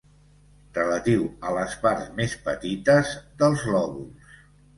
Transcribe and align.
Relatiu 0.77 1.27
a 1.49 1.51
les 1.57 1.75
parts 1.83 2.07
més 2.21 2.33
petites 2.49 3.13
dels 3.45 3.67
lòbuls. 3.77 4.35